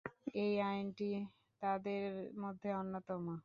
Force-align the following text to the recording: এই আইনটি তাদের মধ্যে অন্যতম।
এই 0.35 0.53
আইনটি 0.61 1.09
তাদের 1.61 2.03
মধ্যে 2.39 2.69
অন্যতম। 2.73 3.23